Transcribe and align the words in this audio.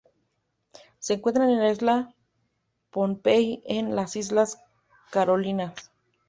Se 0.97 1.13
encuentra 1.13 1.45
en 1.45 1.59
la 1.59 1.69
isla 1.69 2.15
Pohnpei, 2.89 3.61
en 3.67 3.95
las 3.95 4.15
Islas 4.15 4.57
Carolinas. 5.11 5.91